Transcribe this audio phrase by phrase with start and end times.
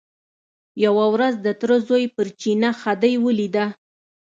[0.85, 3.65] یوه ورځ د تره زوی پر چینه خدۍ ولیده.